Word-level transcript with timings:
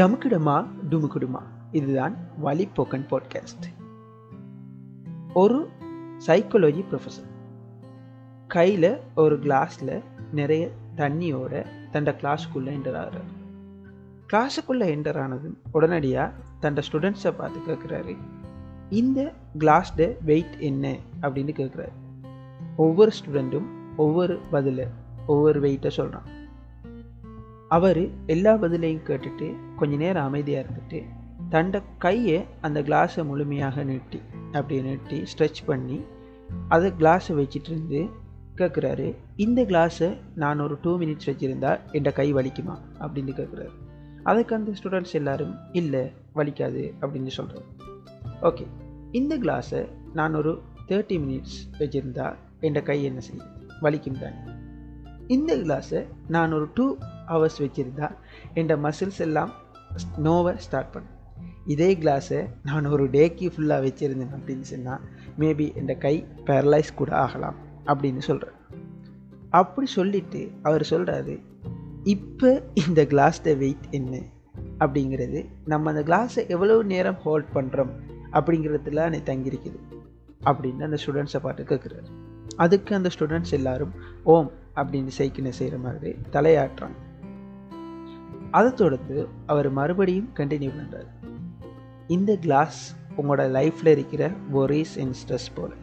டமுக்கிடுமா 0.00 0.66
டுமுக்கிடுமா. 0.90 1.42
இதுதான் 1.70 2.16
வழிப்போக்கன் 2.44 3.06
பாட்காஸ்ட் 3.10 3.66
ஒரு 5.34 5.68
சைக்காலஜி 6.26 6.84
ப்ரொஃபஸர் 6.92 7.28
கையில் 8.48 9.00
ஒரு 9.14 9.38
கிளாஸில் 9.38 10.02
நிறைய 10.32 10.70
தண்ணியோட 10.96 11.66
தண்ட 11.90 12.16
கிளாஸுக்குள்ளே 12.20 12.70
என்டர் 12.70 12.96
ஆகிறார். 12.96 13.28
கிளாஸுக்குள்ளே 14.32 14.94
என்டர் 14.96 15.20
ஆனதும் 15.20 15.58
உடனடியாக 15.72 16.32
தண்ட 16.60 16.82
ஸ்டூடெண்ட்ஸை 16.92 17.30
பார்த்து 17.30 17.74
கேட்குறாரு 17.74 18.16
இந்த 18.90 19.32
கிளாஸ்ட 19.58 20.16
வெயிட் 20.24 20.56
என்ன? 20.58 20.96
அப்படின்னு 21.22 21.52
கேட்குறாரு 21.58 21.92
ஒவ்வொரு 22.76 23.10
ஸ்டூடெண்ட்டும் 23.10 23.66
ஒவ்வொரு 23.96 24.40
பதில் 24.50 24.86
ஒவ்வொரு 25.26 25.60
வெயிட்டை 25.60 25.88
சொல்கிறான் 25.88 26.38
அவர் 27.70 28.26
எல்லா 28.26 28.54
பதிலையும் 28.54 29.04
கேட்டுட்டு 29.06 29.54
கொஞ்ச 29.76 29.96
நேரம் 29.96 30.24
அமைதியாக 30.24 30.66
இருந்துட்டு 30.66 31.04
தண்ட 31.48 31.82
கையை 31.98 32.44
அந்த 32.60 32.82
கிளாஸை 32.82 33.24
முழுமையாக 33.24 33.84
நீட்டி 33.84 34.20
அப்படி 34.52 34.82
நீட்டி 34.82 35.22
ஸ்ட்ரெச் 35.22 35.60
பண்ணி 35.66 36.00
அதை 36.68 36.92
கிளாஸை 36.98 37.28
வச்சுட்டு 37.28 37.70
இருந்து 37.70 38.08
கேட்குறாரு 38.56 39.14
இந்த 39.36 39.62
கிளாஸை 39.62 40.16
நான் 40.34 40.60
ஒரு 40.60 40.78
டூ 40.82 40.98
மினிட்ஸ் 40.98 41.26
வச்சுருந்தா 41.26 41.80
என் 41.92 42.12
கை 42.14 42.34
வலிக்குமா? 42.34 42.78
அப்படின்னு 43.00 43.30
கேட்குறாரு 43.36 43.70
அதுக்கு 44.22 44.54
அந்த 44.54 44.72
ஸ்டூடெண்ட்ஸ் 44.82 45.12
எல்லாரும் 45.12 45.54
இல்லை 45.72 46.12
வலிக்காது 46.34 46.94
அப்படின்னு 47.00 47.26
சொல்கிறார் 47.26 47.64
ஓகே 48.42 48.66
இந்த 49.12 49.38
கிளாஸை 49.38 49.88
நான் 50.14 50.34
ஒரு 50.34 50.62
தேர்ட்டி 50.88 51.18
மினிட்ஸ் 51.18 51.56
வச்சுருந்தா 51.78 52.34
என் 52.60 52.82
கை 52.82 53.04
என்ன 53.04 53.20
செய்யும்? 53.20 53.46
வலிக்கும் 53.82 54.18
தானே 54.18 54.36
இந்த 55.26 55.56
கிளாஸை 55.56 56.06
நான் 56.28 56.52
ஒரு 56.52 56.68
டூ 56.74 56.96
ஹவர்ஸ் 57.30 57.60
வச்சுருந்தா 57.60 58.08
என் 58.54 58.68
மசில்ஸ் 58.84 59.18
எல்லாம் 59.18 59.52
நோவை 60.16 60.54
ஸ்டார்ட் 60.58 60.90
பண்ணும். 60.90 61.16
இதே 61.66 61.96
கிளாஸை 61.96 62.48
நான் 62.62 62.86
ஒரு 62.86 63.04
டேக்கு 63.10 63.50
ஃபுல்லாக 63.54 63.84
வச்சுருந்தேன் 63.86 64.34
அப்படின்னு 64.36 64.60
சொன்னால் 64.60 65.00
மேபி 65.38 65.74
என் 65.74 65.98
கை 65.98 66.26
பேரலைஸ் 66.44 66.94
கூட 66.94 67.16
ஆகலாம் 67.16 67.56
அப்படின்னு 67.86 68.18
சொல்கிறேன் 68.18 68.56
அப்படி 69.50 69.86
சொல்லிவிட்டு 69.86 70.50
அவர் 70.62 70.86
சொல்கிறாரு 70.90 71.40
இப்போ 72.04 72.62
இந்த 72.74 73.04
கிளாஸ்ட 73.04 73.56
வெயிட் 73.56 73.86
என்ன? 73.90 74.20
அப்படிங்கிறது 74.78 75.50
நம்ம 75.64 75.90
அந்த 75.90 76.02
கிளாஸை 76.02 76.48
எவ்வளோ 76.48 76.82
நேரம் 76.82 77.16
ஹோல்ட் 77.16 77.48
பண்ணுறோம் 77.54 77.90
அப்படிங்கிறதுல 78.32 78.96
அன்னை 78.96 79.20
தங்கியிருக்குது 79.24 79.80
அப்படின்னு 80.44 80.82
அந்த 80.82 80.98
ஸ்டூடெண்ட்ஸை 81.06 81.40
பார்த்து 81.40 81.62
கேட்குறாரு 81.64 82.08
அதுக்கு 82.56 82.94
அந்த 82.94 83.10
ஸ்டூடெண்ட்ஸ் 83.18 83.52
எல்லாரும் 83.52 83.92
ஓம்! 84.24 84.50
அப்படின்னு 84.76 85.10
சைக்கினை 85.18 85.48
செய்கிற 85.48 85.78
மாதிரி 85.78 86.14
தலையாட்டுறாங்க. 86.32 86.96
அதை 88.50 88.70
தொடர்ந்து 88.72 89.16
அவர் 89.46 89.68
மறுபடியும் 89.72 90.30
கண்டினியூ 90.38 90.70
பண்ணுறார் 90.78 91.10
இந்த 92.06 92.32
கிளாஸ் 92.36 92.80
உங்களோட 93.16 93.42
லைஃப்பில் 93.56 93.92
இருக்கிற 93.96 94.22
ஒரீஸ் 94.52 94.94
அண்ட் 94.98 95.16
ஸ்ட்ரெஸ் 95.20 95.50
போல். 95.54 95.74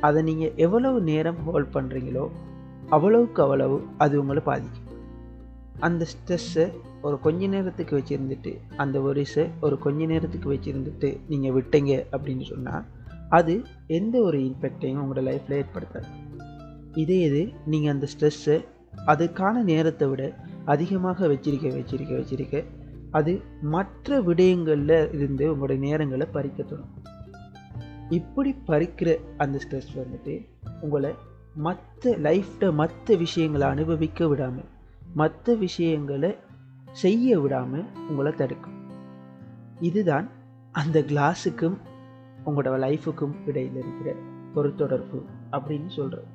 அதை 0.00 0.20
நீங்கள் 0.22 0.54
எவ்வளவு 0.56 0.98
நேரம் 1.10 1.40
ஹோல்ட் 1.46 1.74
பண்ணுறீங்களோ 1.76 2.24
அவ்வளவுக்கு 2.88 3.42
அவ்வளவு 3.42 3.76
அது 3.98 4.14
உங்களை 4.20 4.42
பாதிக்கும். 4.42 4.86
அந்த 5.78 6.06
ஸ்ட்ரெஸ்ஸை 6.12 6.66
ஒரு 7.02 7.16
கொஞ்ச 7.20 7.46
நேரத்துக்கு 7.46 7.94
வச்சுருந்துட்டு 7.98 8.52
அந்த 8.76 8.96
ஒரிஸை 9.00 9.44
ஒரு 9.60 9.78
கொஞ்ச 9.78 10.06
நேரத்துக்கு 10.06 10.48
வச்சுருந்துட்டு 10.54 11.10
நீங்கள் 11.28 11.54
விட்டீங்க 11.58 11.92
அப்படின்னு 12.12 12.46
சொன்னால் 12.52 12.86
அது 13.38 13.54
எந்த 13.98 14.16
ஒரு 14.22 14.38
இம்பேக்டையும் 14.48 15.00
உங்களோட 15.02 15.22
லைஃப்பில் 15.28 15.58
ஏற்படுத்தாது. 15.60 16.08
இதே 16.94 17.18
இது 17.28 17.42
நீங்கள் 17.66 17.92
அந்த 17.94 18.06
ஸ்ட்ரெஸ்ஸை 18.14 18.58
அதுக்கான 19.06 19.62
நேரத்தை 19.62 20.06
விட 20.08 20.22
அதிகமாக 20.64 21.28
வச்சிருக்க 21.28 21.68
வச்சிருக்க 21.78 22.12
வச்சிருக்க 22.20 22.64
அது 23.10 23.40
மற்ற 23.62 24.20
விடயங்களில் 24.20 25.14
இருந்து 25.14 25.56
உங்களோட 25.56 25.78
நேரங்களை 25.78 26.26
பறிக்க 26.32 26.62
தொடங்கும். 26.62 27.06
இப்படி 28.08 28.56
பறிக்கிற 28.66 29.18
அந்த 29.36 29.58
ஸ்ட்ரெஸ் 29.58 29.96
வந்துட்டு 29.96 30.46
உங்களை 30.80 31.14
மற்ற 31.54 32.10
லைஃப்பில் 32.10 32.72
மற்ற 32.72 33.16
விஷயங்களை 33.16 33.68
அனுபவிக்க 33.68 34.28
விடாமல் 34.28 34.68
மற்ற 35.14 35.54
விஷயங்களை 35.54 36.36
செய்ய 36.92 37.40
விடாமல் 37.40 37.84
உங்களை 38.08 38.32
தடுக்கும். 38.32 38.78
இதுதான் 39.80 40.28
அந்த 40.72 41.00
கிளாஸுக்கும் 41.00 41.76
உங்களோட 42.46 42.76
லைஃபுக்கும் 42.86 43.34
இடையில் 43.46 43.76
இருக்கிற 43.76 44.14
ஒரு 44.54 44.74
தொடர்பு 44.74 45.24
அப்படின்னு 45.50 45.88
சொல்கிறோம் 45.88 46.30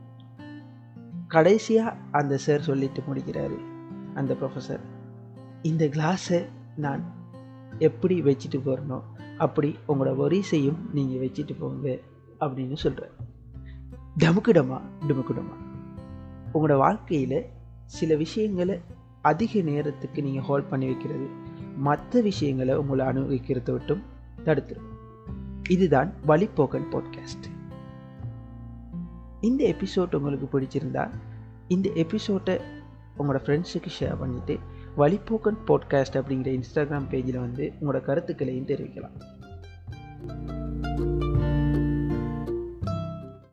கடைசியாக 1.28 1.96
அந்த 2.12 2.38
சார் 2.38 2.62
சொல்லிட்டு 2.62 3.04
முடிக்கிறாரு. 3.10 3.74
அந்த 4.16 4.34
ப்ரொஃபஸர் 4.34 4.80
இந்த 5.62 5.86
கிளாஸை 5.86 6.46
நான் 6.76 7.04
எப்படி 7.80 8.22
வச்சுட்டு 8.22 8.56
போகிறனோ 8.56 9.02
அப்படி 9.38 9.76
உங்களோட 9.88 10.18
ஒரிசையும் 10.18 10.78
நீங்கள் 10.94 11.28
வச்சுட்டு 11.28 11.56
போங்க 11.60 11.98
அப்படின்னு 12.40 12.76
சொல்கிறார் 12.76 13.12
டமுக்குடமா 14.20 14.82
டுமுக்கிடமா. 15.08 15.56
உங்களோட 16.54 16.78
வாழ்க்கையில் 16.78 17.46
சில 17.86 18.16
விஷயங்களை 18.16 18.80
அதிக 19.22 19.62
நேரத்துக்கு 19.62 20.22
நீங்கள் 20.22 20.44
ஹோல்ட் 20.44 20.70
பண்ணி 20.70 20.86
வைக்கிறது 20.86 21.28
மற்ற 21.78 22.22
விஷயங்களை 22.22 22.76
உங்களை 22.76 23.06
அனுபவிக்கிறத 23.06 23.72
விட்டும் 23.72 24.02
தடுத்துரும். 24.46 24.94
இதுதான் 25.70 26.14
வழிப்போக்கன் 26.28 26.88
பாட்காஸ்ட் 26.92 27.54
இந்த 29.42 29.76
எபிசோட் 29.76 30.16
உங்களுக்கு 30.16 30.60
பிடிச்சிருந்தா 30.60 31.10
இந்த 31.68 31.90
எபிசோட்டை 31.94 32.60
உங்களோட 33.18 33.42
ஃப்ரெண்ட்ஸுக்கு 33.44 33.92
ஷேர் 34.00 34.20
பண்ணிவிட்டு 34.22 34.56
வழிபோக்கன் 34.98 35.60
பாட்காஸ்ட் 35.68 36.20
அப்படிங்கிற 36.20 36.52
இன்ஸ்டாகிராம் 36.58 37.10
பேஜில் 37.12 37.40
வந்து 37.40 37.68
உங்களோட 37.82 38.02
கருத்துக்களையும் 38.02 38.68
தெரிவிக்கலாம் 38.68 39.16